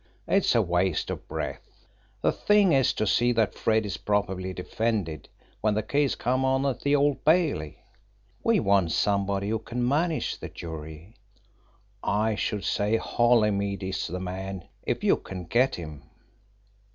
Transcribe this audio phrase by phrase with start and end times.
[0.27, 1.85] It's a waste of breath.
[2.23, 5.29] The thing is to see that Fred is properly defended
[5.61, 7.83] when the case comes on at the Old Bailey.
[8.43, 11.17] We want somebody who can manage the jury.
[12.01, 16.09] I should say Holymead is the man if you can get him.